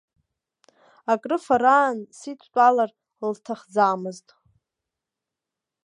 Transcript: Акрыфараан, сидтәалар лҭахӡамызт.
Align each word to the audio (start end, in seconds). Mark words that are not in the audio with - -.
Акрыфараан, 1.11 1.97
сидтәалар 2.17 2.91
лҭахӡамызт. 3.31 4.27